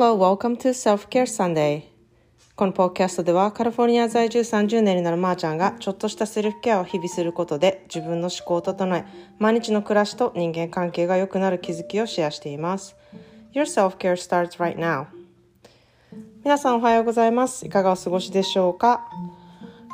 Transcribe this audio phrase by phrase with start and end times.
[0.00, 1.82] Hello, welcome to Self-Care Sunday.
[2.54, 9.04] このポッキャストではカリフォルニア在住30年になるまーちゃんがちょっとしたセルフケアを日々することで自分の思考を整え
[9.40, 12.94] 毎日の暮らしと人間関係が良くなる気づきをシェアしています。
[13.52, 15.06] Your self-care starts right now.
[16.44, 17.66] 皆さんおはようございます。
[17.66, 19.04] いかがお過ごしでしょうか？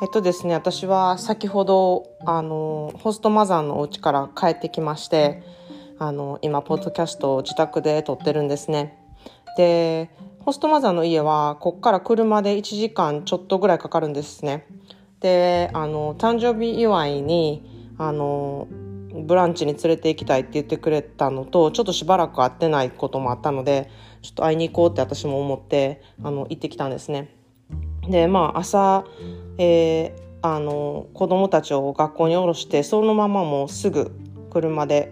[0.03, 5.41] えっとですね、私は先ほど、あの、ホストマザーのお家から帰ってきまして、
[5.97, 8.99] あの、今、ポッドキャストを自宅で撮ってるんですね。
[9.57, 10.09] で、
[10.39, 14.67] ホストマザーの家は、こっから車で1時間ちょっとぐらいかかるんですね。
[15.19, 17.63] で、あの、誕生日祝いに、
[17.97, 18.67] あの、
[19.23, 23.89] ブランチに連れて行きたいって言ってくれたのと、ちょっとしばらく会ってないこともあったので、
[24.21, 27.29] ちょっと会いに行こうって私も思って、あの、行ってきたんですね。
[28.07, 29.05] で、まあ、朝、
[29.57, 34.11] えー、あの、子供たちを学校に降ろして、そのままもうすぐ
[34.51, 35.11] 車で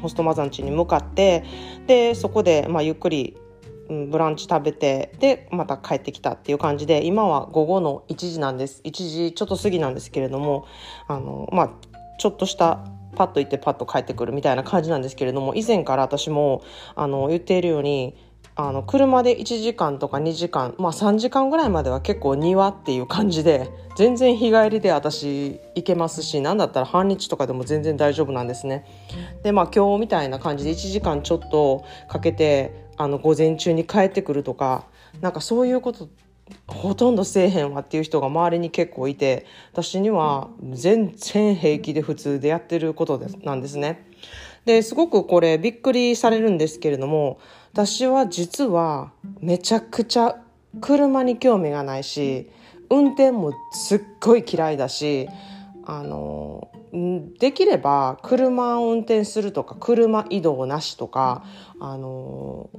[0.00, 1.44] ホストマザー家に向かって
[1.86, 3.36] でそこで、まあ、ゆっくり
[3.88, 8.82] ブランチ食べてでまた帰ってきたっていう感じで今は午後の1時なんです。
[8.84, 10.66] 1時ちょっと過ぎなんですけれども
[11.06, 11.70] あのまあ
[12.18, 12.84] ちょっとした
[13.16, 16.62] パッと行ってパッと帰ってくるみたいな感じなんですけれども以前から私も
[16.94, 18.14] あの言っているように
[18.60, 28.84] あの車で1時間とか2時間まあ3時間ぐらいまでは結構庭っていう感じで全然日帰りで私行けますし何だったら半日とかでも全然大丈夫なんですね。
[29.44, 34.86] でまあ今日みたいな感じで1時間ちょっとかけてあの午前中に帰ってくるとか
[35.20, 36.08] なんかそういうこと
[36.66, 44.04] ほとんどせえへんわっていう人が周りに結構いて私には全然平気で普通でやってることでなんですね。
[44.64, 47.38] ですごくこれびっくりされるんですけれども
[47.72, 50.36] 私は実はめちゃくちゃ
[50.80, 52.50] 車に興味がないし
[52.90, 55.28] 運転もすっごい嫌いだし
[55.84, 56.70] あの
[57.38, 61.44] できれば車を運転するとか車移動なしとか
[61.80, 62.70] あの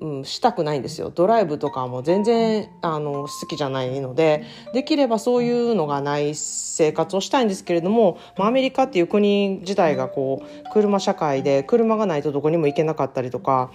[0.00, 1.12] うん、したくないんですよ。
[1.14, 13.70] ドライブとかも全然あの好きじゃないのでできればそういうのがない生活をしたいんですけれども、まあ、アメリカっていう国自体がこう車社会で車がないとどこにも行けなかったりとか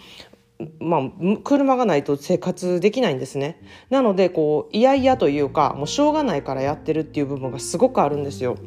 [0.79, 1.01] まあ、
[1.43, 3.61] 車がないと生活できないんですね。
[3.89, 8.57] なので、こう、いやいやというか、もうしょうがないからやってるっていう部分がすごくあるんですよ。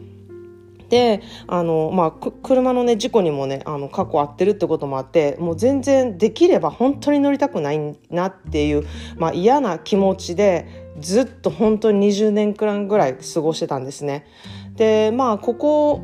[0.88, 14.27] であの、まあ、車のね事故にもねあの過去合ってるってこともあってもう全然できれば本当に乗りたくないなっていう、まあ、嫌な気持ちでずっと本当に20年くらいぐらい過ごしてたんですね。
[14.77, 16.00] でまあここ、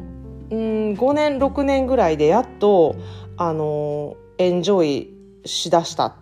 [0.50, 2.96] うん、5年6年ぐらいでやっと
[3.36, 5.13] あのエンジョイ
[5.44, 6.14] しだしたっ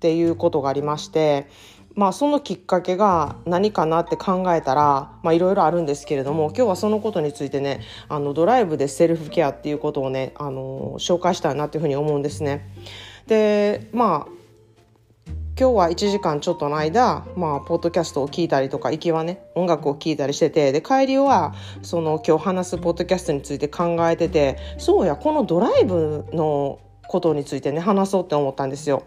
[0.00, 1.48] ていうことがありまして
[1.94, 12.72] まあ、そのきっかけが何かなって考えたらいろいろあるんですけれども今日はそのことについてねあのドライブでセルフケアっていうことをねあの紹介したいなっていうふうに思うんですね。
[13.26, 14.40] でまあ
[15.58, 26.78] 今日は1時間ちょっとの間、まあ、ポッドキャストを聞いたりとか、行きはね、音楽を聴いたりしてて、で、帰りは、その、今日話すポッドキャストについて考えてて、そうや、このドライブの
[27.10, 29.02] ことについてね、話そうって思ったんですよ。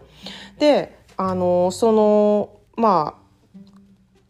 [0.58, 3.24] で、あの、その、まあ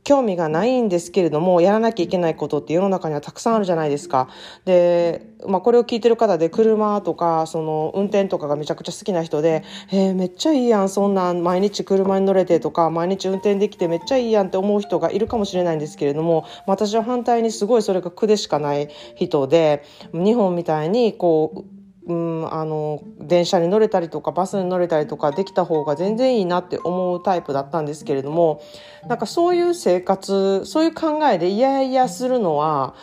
[0.05, 4.29] 興味がないんですけれども、やらなきゃいけないことって世の中にはたくさんあるじゃないですか。
[4.67, 28.63] で、まあこれを聞いてる方で車とか、その運転とかがめちゃくちゃ好きな人で、えー、めっちゃいいやん、そんなん毎日車に乗れてとか、毎日運転できてめっちゃいいやんって思う人がいるかもしれないんですけれども、私は反対にすごいそれが苦でしかない人で、日本みたいにこう、うん、あの電車に乗れたりとかバスに乗れたりとかできた方が全然いいなって思うタイプだったんですけれども
[29.09, 32.95] なんかそういう生活そういう考えでいやいやするのは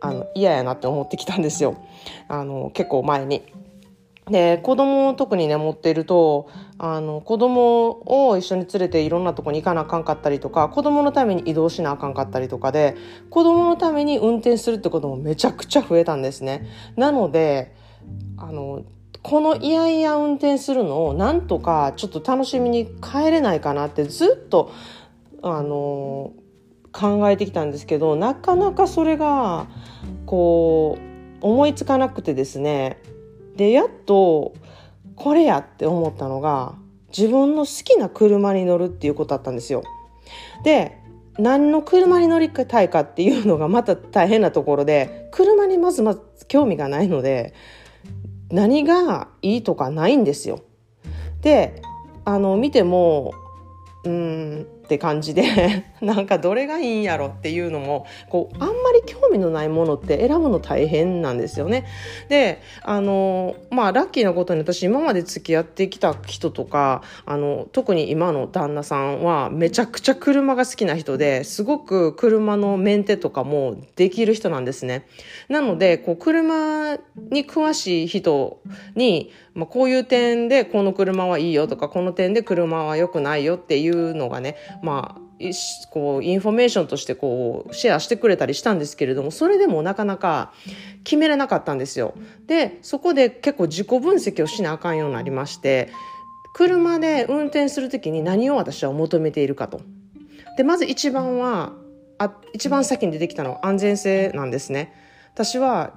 [0.00, 1.76] あの嫌やなって思ってきたんですよ
[2.28, 3.42] あの結構前に。
[4.30, 12.96] で子供を特にね持っているとあの子供を一緒に連れていろんなとこに行かなあかんかったりとか子供のために移動しなあかんかったりとかで
[13.30, 16.66] 子供のために運転するってこともめちゃくちゃ増えたんですね。
[16.96, 17.75] なので
[18.36, 18.84] あの
[19.22, 24.72] このいやいや運転するのをなんとかちょっと楽しみに帰れないかなってずっと
[25.42, 26.32] あの
[26.92, 29.66] 考えてきたんですけどなかなかそれが
[30.26, 30.98] こ
[31.42, 33.00] う思いつかなくてですね
[33.56, 34.54] でやっと
[35.14, 36.74] これやって思ったのが
[37.16, 39.82] 自分の好きな車に乗るっていうことだったんですよ。
[40.62, 40.98] で
[41.38, 47.54] 何の車に乗りたいかっていうのがまた大変なところで車にまずまず興味がないので
[48.50, 50.62] 何がいいとかないんですよ。
[51.42, 51.82] で
[52.24, 53.32] あの見ても
[54.04, 61.84] うんって感じで なんかどれがいいんやろっていうのもこうあんまり興味のないものって選ぶの大変なんですよね。
[62.28, 75.06] であのまあラッキーなことに私今まで付き合ってきた人とかあの特に今の旦那さんはめちゃくちゃ車が好きな人ですごく車のメンテとかもできる人なんですね。
[75.48, 76.96] なのでこう車
[77.30, 78.60] に詳しい人
[78.94, 85.20] に、まあ、こういう点でこの車はいいよとかこの点で車は良くないよっていうのがねまあ
[85.90, 90.52] こうインフォメーションとしてこうシェアしてくれたりしたんですけれどもそれでもなかなか
[91.04, 92.14] 決めれなかったんですよ。
[92.46, 95.90] でそこで結構自己分析をしなあかんようになりまして
[96.54, 99.80] 車で運転する時に何を私は求めているかと。
[100.56, 101.72] でまず一番は
[102.18, 105.05] あ一番先に出てきたのは安全性なんですね。
[105.36, 105.92] 私は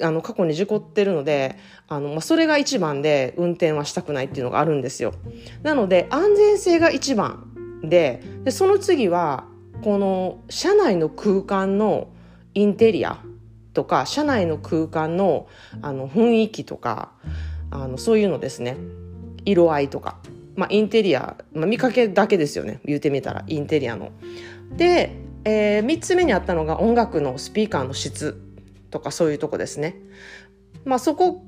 [0.00, 1.56] あの過去に事故ってるので
[1.88, 5.14] あの、まあ、それが一番で運転はしたくないっていうのがあるんですよ。
[5.64, 9.46] なので安全性が一番ででその次は
[9.82, 12.06] この車内の空間の
[12.54, 13.18] インテリア
[13.72, 15.48] とか車内の空間の
[15.82, 17.10] あの雰囲気とか
[17.72, 18.76] あのそういうのですね
[19.44, 20.18] 色合いとか、
[20.54, 24.12] まあ、インテリア、まあ、見かけだけですよね言うてみたらインテリアの。
[24.76, 28.43] で、えー、3つ目にあったのが音楽のスピーカーの質
[28.94, 29.96] とかそういうとこですね。
[30.84, 31.44] まあそこ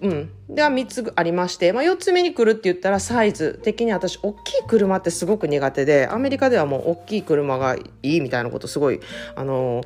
[0.00, 0.30] うん。
[0.48, 9.00] では3つありまして、まあ、4つ目に来るって言ったらサイズ的に私大きい車ってすごく苦手でアメリカではもう大きい車がいいみたいなことすごい
[9.36, 9.82] あの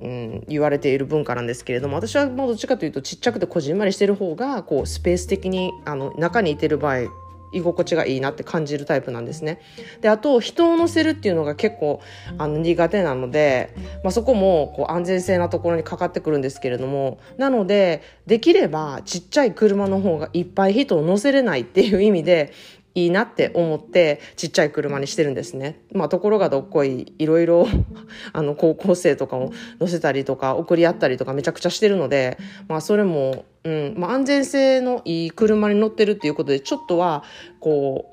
[0.00, 7.08] うん、言われている文化なんですけれども私はもうどっちかというとちっちゃくてこじんまりしてる方がこうスペース的にあの中にいてる場合
[7.52, 9.60] 居心地がいいなって感じるタイプなんですね。
[10.00, 12.00] で、あと、人を乗せるっていうのが結構、
[12.36, 22.52] あの、苦手なので、まあ、そこも、こう、安全性なところにかかってくるんですけれども、なので、できれば、ちっちゃい車の方がいっぱい人を乗せれないっていう意味で、
[22.98, 25.80] いいなって思ってちっちゃい車にしてるんですね。
[25.92, 27.66] まあところがどっこいいろいろ
[28.32, 37.22] あの高校生とかを乗せたりとか送り合ったりとかめちゃくちゃしてるのでまあそれも、うんまあ、安全性のいい車に乗ってるっていうことでちょっとは
[37.60, 38.06] こ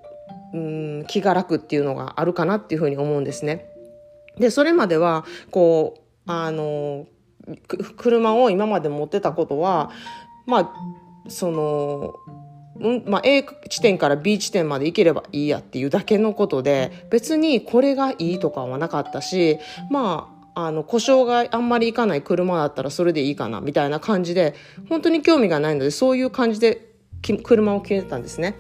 [0.54, 3.66] う、うん、気が楽っていうのがあるかなっていうふうに思うんですね。
[4.38, 7.08] でそれまではこうあの
[7.98, 9.92] 車を今まで持ってたことは
[10.46, 10.74] まあ
[11.30, 12.14] その
[13.06, 20.36] まあ、A 地点から B 地点まで行ければいいやっていうだけのことで別にこれがいいとかはなかったしまあ
[20.68, 24.56] あの故障があんまりいかない車だったらそれでいいかなみたいな感じで
[24.90, 26.96] 本当に興味がないのでそういう感じで
[27.44, 28.56] 車を決めてたんですね。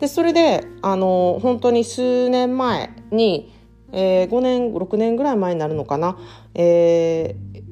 [0.00, 3.52] でそれであの本当に数年前に、
[3.92, 6.18] えー、5年6年ぐらい前になるのかな、
[6.54, 7.62] えー、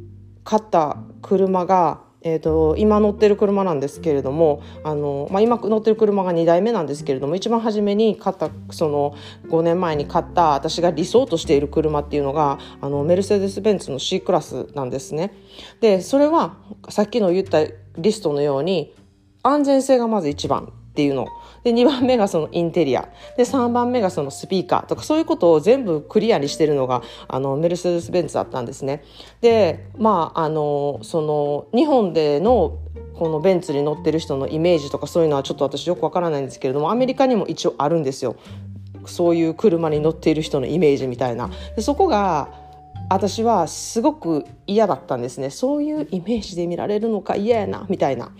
[0.44, 9.14] 買った車がえーと、今乗ってる車なんですけれどもあの、まあ、今乗ってる車が2台目なんですけれども一番初めに買ったその
[9.48, 15.34] 5年前に買った私が理想としている車っていうのがあのメルセデス・ベンツの C クラスなんですね。
[15.80, 16.56] でそれは
[16.88, 17.62] さっきの言った
[17.98, 18.94] リストのように
[19.42, 21.26] 安全性がまず一番っていうの
[21.64, 29.02] で2番目がそのインテリアで3番目がそのスピーカーとかそういうことを全部クリアにしてるのがあのメルセデス・ベンツだったんですね。
[29.40, 32.78] でまああのその日本での
[33.18, 38.36] このベンツに乗ってる人のイメージとかそういうのはちょっと私よくわからないんですけれどもアメリカにも一応あるんですよ。
[39.06, 41.50] そういう車に乗っている人のイメージみたいな。
[41.74, 42.62] でそこが
[43.10, 48.32] 私はすごく嫌だったんですねそういうイメージで見られるのか嫌やなみたいな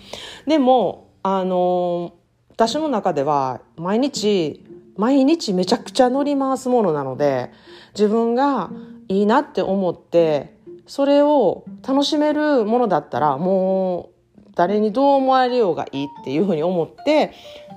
[0.47, 2.15] でもあの
[2.55, 4.65] 私の中では毎日
[4.97, 7.51] 毎日めちゃくちゃ乗り回すものなので
[7.95, 8.71] 自分が
[9.09, 10.57] いいなって思って
[10.87, 17.33] それを楽しめるものだったらもう誰にどう思われようがいいっていうふうに思って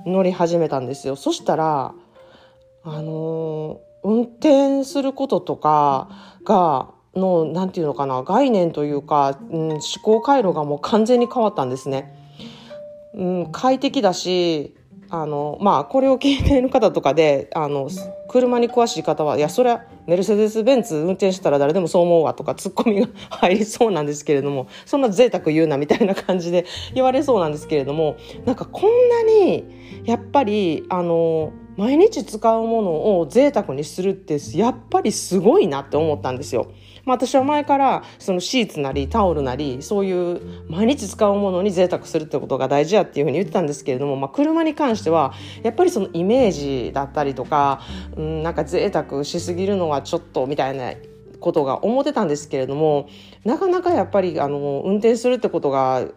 [0.06, 1.96] 乗り始めたんですよそしたら
[2.84, 12.27] あの運転することとかがのなんていうのかな概念というか、うん、思考回路がもう完全に変わったんですね。
[13.18, 14.76] うん、快適だし
[15.10, 17.90] あのまあこれを聞いている方とかであの
[18.30, 29.64] 車に詳しい方はいやそれはメルセデス・ベンツ運転したら誰でもそう思うわとかツッコミが入りそうなんですけれどもそんな贅沢言うなみたいな感じで 言われそうなんですけれどもなんかこんなに
[30.04, 36.68] やっぱりあの毎日使うものを贅沢にするってやっぱりすごいなって思ったんですよ。
[37.08, 45.34] まあ、私は前からそのシーツなりタオルなりそういう毎日使うものに贅沢するってことが大事やっていうふうに言ってたんですけれども、まあ、車に関しては
[45.64, 47.82] やっぱりそのイメージだったりとか、
[48.18, 50.92] うん、なんか贅沢しすぎるのはちょっとみたいな
[51.40, 53.08] ことが思ってたんですけれども
[53.46, 56.10] なかなかやっぱりあの運転するってことが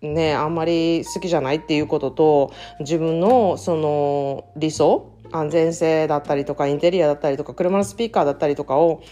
[0.00, 9.02] ねあんまり好きじゃないっていうことと自分のその理想安全性だったりとかインテリアだったりとか車のスピーカーだったりとかを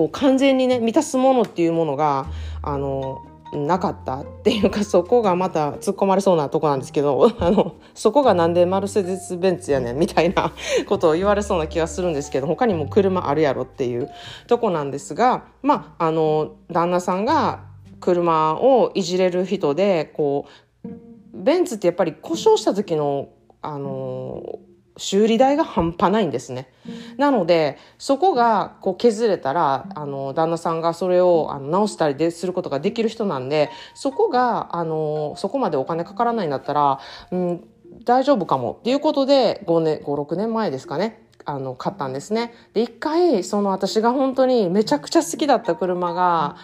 [0.00, 2.24] こう完全にね満たすものっていうものが
[2.62, 10.52] あのなかったっていうかそこがまた突っ込まれそうなとこなんですけど あのそこがなんでマルセデス・ベンツやねんみたいな
[10.88, 14.08] ことを言われそうな気がするんですけど他にも車あるやろっていう
[14.46, 17.60] とこなんですがまああの旦那さんが
[18.00, 20.46] 車をいじれる人でこ
[20.82, 20.88] う
[21.34, 23.28] ベンツってやっぱり故障した時の
[23.60, 24.60] あの
[25.00, 26.68] 修理代が半端ないんですね。
[27.16, 37.64] なので、そこがこう削れたら、あの、旦那さんがそれをあの直したりですることができる人なんで、そこが、あの、そこまでお金かからないんだったら、うん、
[38.04, 41.26] 大丈夫かもっていうことで、5年、5、6年前ですかね。
[41.46, 42.52] あの、買ったんですね。
[42.74, 46.56] で、一回、その私が本当にめちゃくちゃ好きだった車が、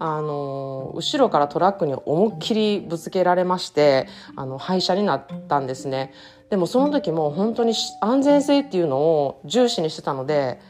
[0.00, 6.12] あの、後ろからトラックに思いっきりぶつけられまして、あの、廃車になったんですね。
[6.54, 10.60] でもその時も本当に安全性っていうのを重視にしてたので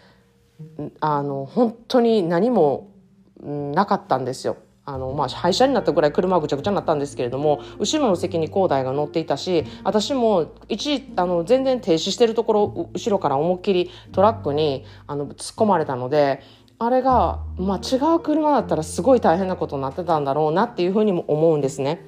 [0.98, 2.90] あの本当に何も
[3.38, 4.56] なかったんですよ。
[4.86, 16.42] あのまあ、廃車になったぐらい車はぐちゃぐちゃになったんですけれども後ろの席に恒大が乗っていたし私も一あの全然停止してるところ後ろから思いっきりトラックにあの突っ込まれたので
[16.78, 22.00] あれが、まあ、違う車だったらすごい大変なことになってたんだろうなっていうふうにも思うんですね。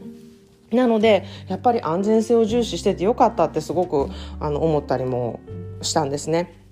[0.72, 4.08] なのでやっぱり安全性を重視しててよかったってすごく
[4.40, 5.40] あの思ったりも
[5.82, 6.66] したんですね。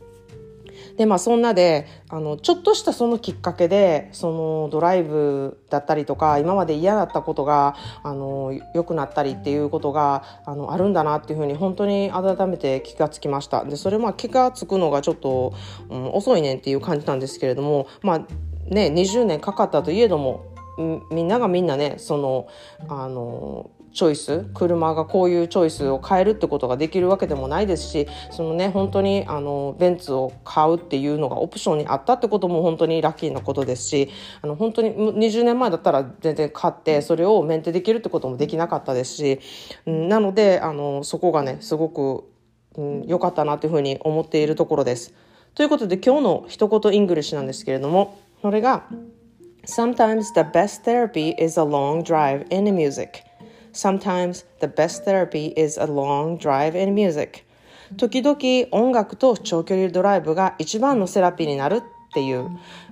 [0.97, 15.55] でまあそんなであのちょっとしたそのきっかけでそのドライブだったりとか今まで嫌だったことがあの良くなったりっていうことがあのあるんだなっていうふうに本当に改めて気がつきましたでそれまあ気がつくのがちょっと、
[15.89, 18.19] うん、遅いねんっていう感じなんですけれどもまあ
[18.69, 20.47] ね20年かかったといえども
[21.11, 22.49] みんながみんなねその
[22.89, 34.11] あのチョイス車がこういうチョイスを変えるってことができるわけでもないですしそのね本当にあのベンツを買うっていうのがオプションにあったってことも本当にラッキーなことですし
[34.43, 39.41] あの本当に20年前だったら全然買ってそれをメンテできるってこともできなかったですし
[39.87, 42.25] なのであのそこがねすごく
[42.77, 45.15] 良、うん、かったなというふうに思っているところです。
[45.55, 48.89] ということで今日の一言イングリッシュなんですけれどもそれが
[49.67, 53.23] Sometimes the best therapy is a long drive and music
[53.75, 57.45] Sometimes the best therapy is a long drive and music.
[57.97, 58.39] 時々
[58.71, 62.49] 音楽と長距離ドライブが一番のセラピーになるっていう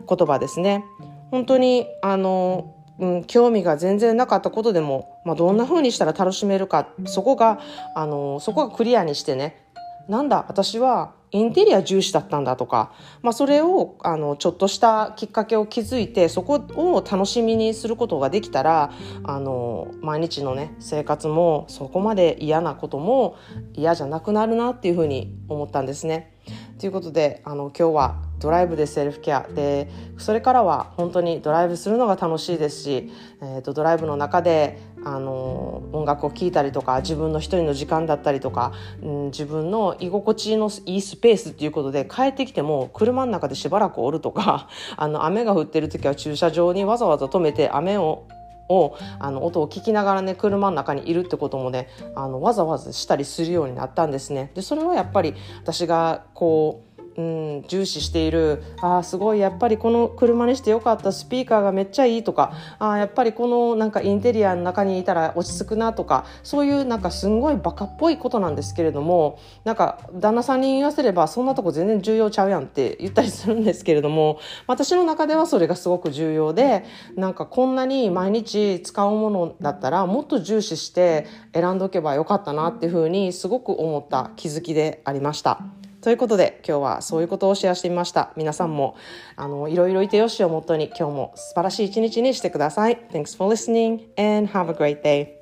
[0.08, 0.84] 言葉ですね。
[1.30, 7.60] 本当にあの、うん、興味が全然なかったことでも、まあ、どんな風にしたら楽しめるかそこが
[7.94, 9.64] あのそこがクリアにしてね
[10.08, 18.92] なんだ私はインテリア重視だったんだとか、まあ、それをあのちょっとしたきっかけを築いてそこを楽しみにすることができたら
[19.24, 23.36] あの毎日のね生活もそこまで嫌なことも
[23.72, 26.38] 嫌じゃなくなるなっていうふうに思ったんですね。
[26.78, 48.24] ということであの今日はドライブでセルフケアでそれからは本当にドライブするのが楽しいですし、えーと、ドライブの中であの音楽を聴いたりとか自分の一人の時間だったりとか、うん、自分の居心地のいいスペースっていうことで帰ってきても車の中でしばらくおるとか あの雨が降ってる時は駐車場にわざわざ止めて雨を
[48.68, 54.50] をあの音を聞きながらね車の中にいるってこともねあのわざわざしたりするようになったんですね。
[54.54, 58.62] でそれはやっぱり私がこううん、重視している。
[58.80, 59.38] あすごい。
[59.38, 62.52] やっぱりこの車にしてよかったスピーカーがめっちゃいいとか。
[62.78, 66.24] あやっぱりこのなんかインテリアの中にいたら落ち着くなとか。
[66.42, 76.84] そういうなんかすんごいバカっぽいことなんですけれどもなんか旦那さんに言わせればそんなとこ全然重要ちゃうやんって言ったりするんですけれども私の中ではそれがすごく重要で
[77.16, 85.81] なんかこんなに毎日使うものだったらもっと重視して選んどけばよかったなっていうふうにすごく思った気づきでありました。
[86.02, 88.32] ということで今日はそういうことをシェアしてみました。
[88.36, 88.96] 皆さんも
[89.36, 92.98] あのいろいろいてよしをもとに今日も素晴らしい一日にしてください。
[93.12, 95.41] Thanks for listening and have a great day.